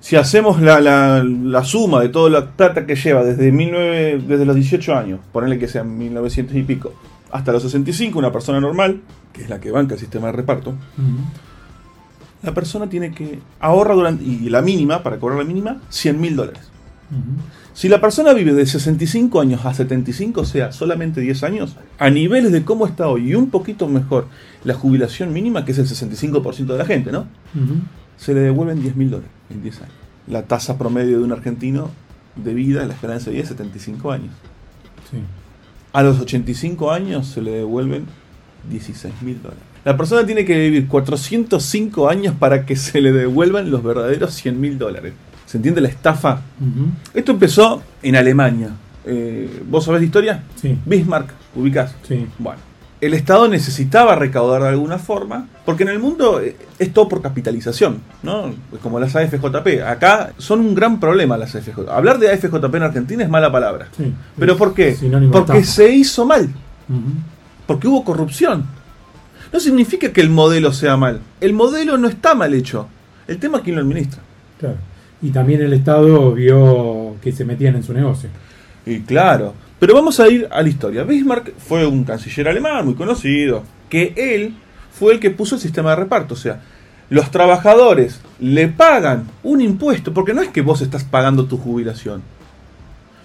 Si 0.00 0.16
hacemos 0.16 0.60
la, 0.60 0.80
la, 0.80 1.64
suma 1.64 2.00
de 2.00 2.08
toda 2.08 2.30
la 2.30 2.46
plata 2.52 2.86
que 2.86 2.94
lleva 2.94 3.24
desde, 3.24 3.50
19, 3.50 4.22
desde 4.26 4.44
los 4.46 4.54
18 4.54 4.94
años, 4.94 5.20
ponerle 5.32 5.58
que 5.58 5.66
sean 5.66 5.98
1900 5.98 6.56
y 6.56 6.62
pico, 6.62 6.92
hasta 7.32 7.52
los 7.52 7.62
65, 7.64 8.18
una 8.18 8.32
persona 8.32 8.60
normal, 8.60 9.00
que 9.32 9.42
es 9.42 9.50
la 9.50 9.60
que 9.60 9.70
banca 9.70 9.94
el 9.94 10.00
sistema 10.00 10.28
de 10.28 10.32
reparto, 10.32 10.74
la 12.42 12.54
persona 12.54 12.88
tiene 12.88 13.12
que 13.12 13.40
ahorra 13.60 13.94
durante, 13.94 14.24
y 14.24 14.48
la 14.48 14.62
mínima, 14.62 15.02
para 15.02 15.18
cobrar 15.18 15.38
la 15.38 15.44
mínima, 15.44 15.80
100 15.88 16.20
mil 16.20 16.36
dólares. 16.36 16.62
Si 17.72 17.88
la 17.88 18.00
persona 18.00 18.32
vive 18.32 18.52
de 18.54 18.66
65 18.66 19.40
años 19.40 19.64
a 19.64 19.72
75, 19.72 20.40
o 20.40 20.44
sea, 20.44 20.72
solamente 20.72 21.20
10 21.20 21.42
años, 21.44 21.76
a 21.98 22.10
niveles 22.10 22.52
de 22.52 22.64
cómo 22.64 22.86
está 22.86 23.08
hoy 23.08 23.30
y 23.30 23.34
un 23.34 23.50
poquito 23.50 23.88
mejor 23.88 24.26
la 24.64 24.74
jubilación 24.74 25.32
mínima, 25.32 25.64
que 25.64 25.72
es 25.72 25.78
el 25.78 25.86
65% 25.86 26.66
de 26.66 26.78
la 26.78 26.84
gente, 26.84 27.12
¿no? 27.12 27.26
Se 28.16 28.34
le 28.34 28.40
devuelven 28.40 28.82
10 28.82 28.96
mil 28.96 29.10
dólares 29.10 29.30
en 29.48 29.62
10 29.62 29.76
años. 29.82 29.94
La 30.26 30.42
tasa 30.42 30.76
promedio 30.76 31.18
de 31.18 31.24
un 31.24 31.32
argentino 31.32 31.90
de 32.36 32.52
vida, 32.52 32.84
la 32.84 32.94
esperanza 32.94 33.26
de 33.26 33.32
vida 33.32 33.44
es 33.44 33.48
75 33.50 34.12
años. 34.12 34.30
A 35.92 36.02
los 36.02 36.20
85 36.20 36.90
años 36.90 37.28
se 37.28 37.42
le 37.42 37.52
devuelven 37.52 38.06
16 38.70 39.22
mil 39.22 39.40
dólares. 39.40 39.62
La 39.88 39.96
persona 39.96 40.26
tiene 40.26 40.44
que 40.44 40.54
vivir 40.54 40.86
405 40.86 42.10
años 42.10 42.34
para 42.38 42.66
que 42.66 42.76
se 42.76 43.00
le 43.00 43.10
devuelvan 43.10 43.70
los 43.70 43.82
verdaderos 43.82 44.34
100 44.34 44.60
mil 44.60 44.76
dólares. 44.76 45.14
¿Se 45.46 45.56
entiende 45.56 45.80
la 45.80 45.88
estafa? 45.88 46.42
Esto 47.14 47.32
empezó 47.32 47.82
en 48.02 48.14
Alemania. 48.14 48.68
Eh, 49.06 49.62
¿Vos 49.66 49.86
sabés 49.86 50.00
de 50.00 50.06
historia? 50.08 50.44
Sí. 50.56 50.76
Bismarck, 50.84 51.30
ubicás. 51.54 51.94
Sí. 52.06 52.26
Bueno, 52.38 52.60
el 53.00 53.14
Estado 53.14 53.48
necesitaba 53.48 54.14
recaudar 54.14 54.60
de 54.60 54.68
alguna 54.68 54.98
forma, 54.98 55.48
porque 55.64 55.84
en 55.84 55.88
el 55.88 56.00
mundo 56.00 56.42
eh, 56.42 56.54
es 56.78 56.92
todo 56.92 57.08
por 57.08 57.22
capitalización, 57.22 58.02
¿no? 58.22 58.52
Como 58.82 59.00
las 59.00 59.16
AFJP. 59.16 59.84
Acá 59.86 60.34
son 60.36 60.60
un 60.60 60.74
gran 60.74 61.00
problema 61.00 61.38
las 61.38 61.54
AFJP. 61.54 61.88
Hablar 61.88 62.18
de 62.18 62.30
AFJP 62.30 62.74
en 62.74 62.82
Argentina 62.82 63.22
es 63.22 63.30
mala 63.30 63.50
palabra. 63.50 63.88
Sí, 63.96 64.12
¿Pero 64.38 64.54
por 64.58 64.74
qué? 64.74 64.98
Porque 65.32 65.64
se 65.64 65.90
hizo 65.90 66.26
mal. 66.26 66.50
Porque 67.66 67.88
hubo 67.88 68.04
corrupción. 68.04 68.76
No 69.52 69.60
significa 69.60 70.12
que 70.12 70.20
el 70.20 70.30
modelo 70.30 70.72
sea 70.72 70.96
mal. 70.96 71.20
El 71.40 71.52
modelo 71.52 71.96
no 71.96 72.08
está 72.08 72.34
mal 72.34 72.54
hecho. 72.54 72.88
El 73.26 73.38
tema 73.38 73.58
es 73.58 73.64
quién 73.64 73.76
lo 73.76 73.82
administra. 73.82 74.20
Claro. 74.58 74.76
Y 75.20 75.30
también 75.30 75.62
el 75.62 75.72
Estado 75.72 76.32
vio 76.32 77.16
que 77.22 77.32
se 77.32 77.44
metían 77.44 77.76
en 77.76 77.82
su 77.82 77.92
negocio. 77.92 78.28
Y 78.86 79.00
claro. 79.00 79.54
Pero 79.78 79.94
vamos 79.94 80.18
a 80.18 80.28
ir 80.28 80.48
a 80.50 80.62
la 80.62 80.68
historia. 80.68 81.04
Bismarck 81.04 81.52
fue 81.56 81.86
un 81.86 82.04
canciller 82.04 82.48
alemán 82.48 82.84
muy 82.84 82.94
conocido, 82.94 83.62
que 83.88 84.12
él 84.16 84.54
fue 84.92 85.14
el 85.14 85.20
que 85.20 85.30
puso 85.30 85.54
el 85.54 85.60
sistema 85.60 85.90
de 85.90 85.96
reparto. 85.96 86.34
O 86.34 86.36
sea, 86.36 86.60
los 87.10 87.30
trabajadores 87.30 88.20
le 88.40 88.68
pagan 88.68 89.28
un 89.42 89.60
impuesto, 89.60 90.12
porque 90.12 90.34
no 90.34 90.42
es 90.42 90.48
que 90.48 90.62
vos 90.62 90.80
estás 90.80 91.04
pagando 91.04 91.46
tu 91.46 91.58
jubilación. 91.58 92.22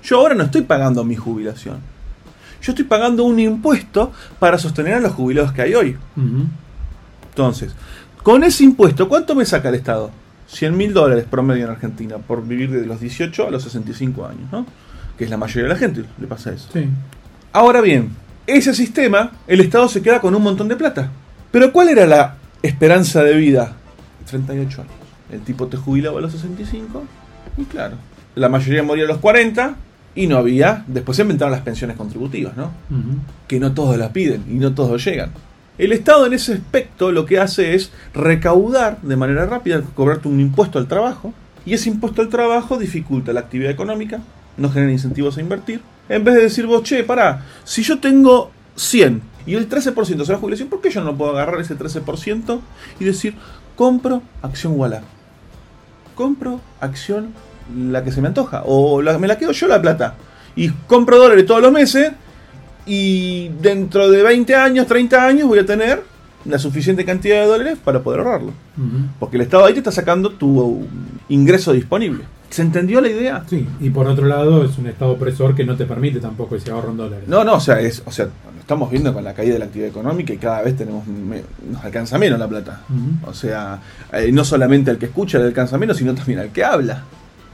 Yo 0.04 0.20
ahora 0.20 0.36
no 0.36 0.44
estoy 0.44 0.62
pagando 0.62 1.04
mi 1.04 1.16
jubilación. 1.16 1.78
Yo 2.64 2.72
estoy 2.72 2.86
pagando 2.86 3.26
un 3.26 3.40
impuesto 3.40 4.12
para 4.40 4.58
sostener 4.58 4.96
a 4.96 5.00
los 5.02 5.12
jubilados 5.12 5.52
que 5.52 5.62
hay 5.62 5.76
hoy. 5.76 5.98
Entonces, 7.30 7.74
con 8.24 8.44
ese 8.44 8.64
impuesto, 8.64 9.10
¿cuánto 9.10 9.36
me 9.36 9.46
saca 9.46 9.70
el 9.70 9.76
Estado? 9.76 10.12
100 10.48 10.78
mil 10.78 10.94
dólares 10.94 11.26
promedio 11.30 11.66
en 11.66 11.72
Argentina 11.72 12.18
por 12.18 12.46
vivir 12.46 12.72
desde 12.72 12.86
los 12.86 13.00
18 13.00 13.48
a 13.48 13.52
los 13.52 13.64
65 13.64 14.26
años, 14.26 14.52
¿no? 14.52 14.66
Que 15.18 15.26
es 15.26 15.30
la 15.30 15.38
mayoría 15.38 15.64
de 15.64 15.70
la 15.70 15.76
gente, 15.76 16.06
le 16.20 16.28
pasa 16.28 16.54
eso. 16.54 16.70
Sí. 16.72 16.88
Ahora 17.52 17.82
bien, 17.82 18.12
ese 18.48 18.74
sistema, 18.74 19.32
el 19.48 19.60
Estado 19.60 19.90
se 19.90 20.02
queda 20.02 20.22
con 20.22 20.34
un 20.34 20.44
montón 20.44 20.68
de 20.68 20.76
plata. 20.76 21.10
Pero 21.52 21.74
¿cuál 21.74 21.90
era 21.90 22.06
la 22.06 22.36
esperanza 22.62 23.24
de 23.24 23.36
vida? 23.36 23.74
38 24.30 24.82
años. 24.82 24.94
El 25.32 25.42
tipo 25.42 25.68
te 25.68 25.78
jubilaba 25.78 26.20
a 26.20 26.22
los 26.22 26.32
65 26.32 27.04
y 27.58 27.66
claro, 27.66 27.98
la 28.36 28.50
mayoría 28.50 28.84
moría 28.84 29.04
a 29.04 29.08
los 29.08 29.18
40 29.18 29.76
y 30.16 30.28
no 30.28 30.38
había, 30.38 30.84
después 30.88 31.16
se 31.16 31.24
inventaron 31.24 31.52
las 31.52 31.62
pensiones 31.62 31.98
contributivas, 31.98 32.56
¿no? 32.56 32.72
Que 33.48 33.60
no 33.60 33.74
todos 33.74 33.98
las 33.98 34.10
piden 34.10 34.44
y 34.50 34.56
no 34.56 34.74
todos 34.74 35.04
llegan. 35.04 35.32
El 35.78 35.92
Estado 35.92 36.28
en 36.28 36.34
ese 36.34 36.54
aspecto 36.54 37.12
lo 37.12 37.26
que 37.26 37.40
hace 37.40 37.74
es 37.74 37.92
recaudar 38.14 39.02
de 39.02 39.16
manera 39.16 39.46
rápida, 39.48 39.82
cobrarte 39.96 40.28
un 40.28 40.40
impuesto 40.40 40.78
al 40.78 40.88
trabajo, 40.88 41.34
y 41.66 41.74
ese 41.74 41.90
impuesto 41.90 42.22
al 42.22 42.30
trabajo 42.30 42.78
dificulta 42.78 43.34
la 43.34 43.40
actividad 43.40 43.72
económica, 43.72 44.22
no 44.58 44.70
genera 44.70 44.92
incentivos 44.92 45.38
a 45.38 45.42
invertir. 45.42 45.82
En 46.10 46.24
vez 46.24 46.36
de 46.36 46.42
decir 46.42 46.68
vos, 46.68 46.84
che, 46.84 47.04
pará, 47.04 47.44
si 47.64 47.82
yo 47.82 48.00
tengo 48.00 48.52
100 48.76 49.22
y 49.46 49.56
el 49.56 49.68
13% 49.68 50.26
será 50.26 50.38
jubilación, 50.38 50.70
¿por 50.70 50.82
qué 50.82 50.92
yo 50.92 51.04
no 51.04 51.18
puedo 51.18 51.32
agarrar 51.32 51.60
ese 51.60 51.78
13% 51.78 52.60
y 53.00 53.06
decir, 53.06 53.36
compro 53.76 54.22
acción 54.42 54.78
Walla? 54.78 55.02
Compro 56.14 56.62
acción 56.80 57.34
la 57.76 58.04
que 58.04 58.12
se 58.12 58.22
me 58.22 58.28
antoja, 58.28 58.64
o 58.66 59.02
me 59.02 59.28
la 59.28 59.38
quedo 59.38 59.52
yo 59.52 59.68
la 59.68 59.82
plata, 59.82 60.16
y 60.56 60.70
compro 60.70 61.18
dólares 61.18 61.46
todos 61.46 61.62
los 61.62 61.72
meses 61.72 62.12
y 62.86 63.50
dentro 63.62 64.10
de 64.10 64.24
20 64.24 64.56
años, 64.56 64.88
30 64.88 65.26
años 65.26 65.48
voy 65.48 65.60
a 65.60 65.66
tener 65.66 66.04
la 66.46 66.60
suficiente 66.60 67.06
cantidad 67.06 67.42
de 67.42 67.48
dólares 67.48 67.78
para 67.84 68.02
poder 68.02 68.20
ahorrarlo. 68.20 68.52
Porque 69.20 69.38
el 69.38 69.44
Estado 69.44 69.66
ahí 69.66 69.74
te 69.74 69.80
está 69.80 69.92
sacando 69.92 70.32
tu 70.32 70.86
ingreso 71.30 71.72
disponible. 71.72 72.26
¿Se 72.50 72.62
entendió 72.62 73.02
la 73.02 73.10
idea? 73.10 73.44
Sí, 73.50 73.68
y 73.80 73.90
por 73.90 74.06
otro 74.08 74.28
lado 74.28 74.64
es 74.64 74.78
un 74.78 74.86
Estado 74.86 75.12
opresor 75.12 75.56
que 75.56 75.66
no 75.66 75.76
te 75.76 75.86
permite 75.86 76.20
tampoco 76.20 76.56
ese 76.56 76.70
ahorro 76.70 76.92
en 76.92 76.98
dólares. 76.98 77.28
No, 77.28 77.44
no, 77.44 77.56
o 77.56 77.60
sea, 77.60 77.80
es, 77.80 78.04
o 78.06 78.12
sea, 78.12 78.28
estamos 78.60 78.92
viendo 78.92 79.12
con 79.12 79.24
la 79.24 79.34
caída 79.34 79.54
de 79.54 79.60
la 79.60 79.66
actividad 79.66 79.90
económica 79.90 80.34
y 80.34 80.38
cada 80.38 80.62
vez 80.62 80.78
tenemos 80.78 81.04
nos 81.08 81.84
alcanza 81.84 82.20
menos 82.20 82.38
la 82.38 82.48
plata. 82.48 82.82
O 83.26 83.34
sea, 83.34 83.80
eh, 84.12 84.32
no 84.32 84.46
solamente 84.46 84.92
al 84.92 84.98
que 84.98 85.08
escucha 85.08 85.40
le 85.40 85.46
alcanza 85.46 85.78
menos, 85.78 85.98
sino 85.98 86.14
también 86.14 86.40
al 86.40 86.50
que 86.50 86.64
habla. 86.64 87.04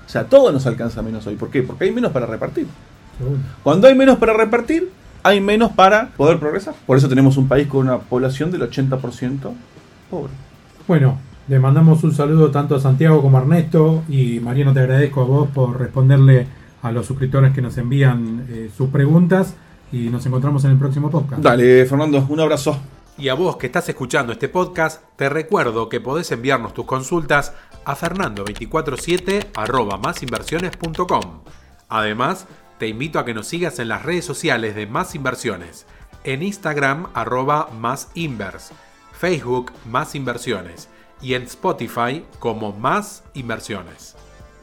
O 0.10 0.12
sea, 0.12 0.24
todo 0.24 0.52
nos 0.52 0.66
alcanza 0.66 1.04
menos 1.04 1.28
hoy. 1.28 1.36
¿Por 1.36 1.52
qué? 1.52 1.62
Porque 1.62 1.84
hay 1.84 1.92
menos 1.92 2.12
para 2.12 2.26
repartir. 2.26 2.66
Cuando 3.62 3.88
hay 3.88 3.94
menos 3.94 4.18
para 4.18 4.34
repartir, 4.34 4.90
hay 5.22 5.40
menos 5.40 5.74
para 5.74 6.08
poder 6.18 6.40
progresar. 6.40 6.74
Por 6.88 6.98
eso 6.98 7.08
tenemos 7.08 7.38
un 7.38 7.48
país 7.48 7.68
con 7.68 7.82
una 7.82 8.00
población 8.00 8.50
del 8.50 8.64
80% 8.64 9.52
pobre. 10.10 10.34
Bueno, 10.88 11.20
le 11.48 11.60
mandamos 11.60 12.04
un 12.04 12.12
saludo 12.12 12.50
tanto 12.50 12.74
a 12.74 12.80
Santiago 12.80 13.22
como 13.22 13.38
a 13.38 13.42
Ernesto 13.42 14.02
y 14.10 14.40
Mariano 14.40 14.74
te 14.74 14.80
agradezco 14.80 15.22
a 15.22 15.26
vos 15.26 15.50
por 15.54 15.80
responderle 15.80 16.48
a 16.82 16.92
los 16.92 17.06
suscriptores 17.06 17.54
que 17.54 17.62
nos 17.62 17.78
envían 17.78 18.48
eh, 18.50 18.72
sus 18.76 18.90
preguntas 18.90 19.54
y 19.92 20.10
nos 20.10 20.26
encontramos 20.26 20.66
en 20.66 20.72
el 20.72 20.78
próximo 20.80 21.12
podcast. 21.12 21.44
Dale, 21.44 21.86
Fernando, 21.86 22.26
un 22.28 22.40
abrazo. 22.40 22.99
Y 23.20 23.28
a 23.28 23.34
vos 23.34 23.58
que 23.58 23.66
estás 23.66 23.90
escuchando 23.90 24.32
este 24.32 24.48
podcast, 24.48 25.04
te 25.18 25.28
recuerdo 25.28 25.90
que 25.90 26.00
podés 26.00 26.32
enviarnos 26.32 26.74
tus 26.74 26.86
consultas 26.86 27.54
a 27.84 27.94
fernando247 27.98 29.48
Además, 31.90 32.48
te 32.78 32.88
invito 32.88 33.20
a 33.20 33.26
que 33.26 33.34
nos 33.34 33.48
sigas 33.48 33.80
en 33.80 33.90
las 33.90 34.04
redes 34.04 34.24
sociales 34.24 34.74
de 34.74 34.88
Más 34.88 35.16
Inversiones, 35.16 35.86
en 36.24 36.44
Instagram 36.44 37.10
arroba 37.14 37.70
Más 37.78 38.08
Invers, 38.14 38.72
Facebook 39.12 39.74
Más 39.86 40.16
Inversiones 40.16 40.88
y 41.22 41.34
en 41.34 41.44
Spotify 41.44 42.24
como 42.40 42.72
Más 42.72 43.26
Inversiones. 43.34 44.16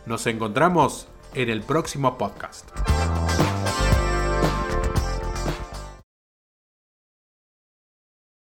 Nos 0.07 0.27
encontramos 0.27 1.09
en 1.35 1.51
el 1.51 1.61
próximo 1.61 2.17
podcast. 2.17 2.71